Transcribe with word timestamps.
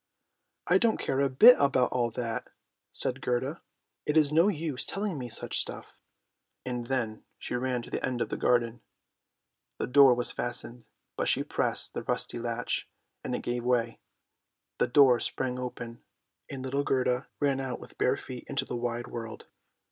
""I 0.65 0.79
don't 0.79 0.97
care 0.97 1.19
a 1.19 1.29
bit 1.29 1.57
about 1.59 1.91
all 1.91 2.09
that," 2.09 2.49
said 2.91 3.21
Gerda;" 3.21 3.61
it's 4.07 4.31
no 4.31 4.47
use 4.47 4.83
telling 4.83 5.19
me 5.19 5.29
such 5.29 5.59
stuff." 5.59 5.93
And 6.65 6.87
then 6.87 7.23
she 7.37 7.53
ran 7.53 7.83
to 7.83 7.91
the 7.91 8.03
end 8.03 8.19
of 8.19 8.29
the 8.29 8.35
garden. 8.35 8.81
The 9.77 9.85
door 9.85 10.15
was 10.15 10.31
fastened, 10.31 10.87
but 11.17 11.27
she 11.29 11.43
pressed 11.43 11.93
the 11.93 12.01
rusty 12.01 12.39
latch, 12.39 12.89
and 13.23 13.35
it 13.35 13.43
gave 13.43 13.63
way. 13.63 13.99
The 14.79 14.87
door 14.87 15.19
sprang 15.19 15.59
open, 15.59 16.01
and 16.49 16.63
little 16.63 16.83
Gerda 16.83 17.27
ran 17.39 17.59
out 17.59 17.79
with 17.79 17.99
bare 17.99 18.17
feet 18.17 18.45
into 18.47 18.65
the 18.65 18.75
wide 18.75 19.05
world. 19.05 19.45